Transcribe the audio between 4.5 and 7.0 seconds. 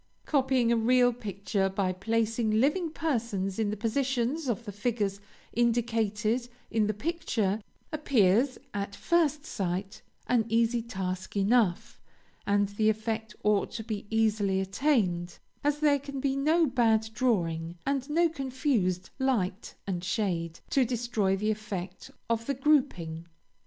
the figures indicated in the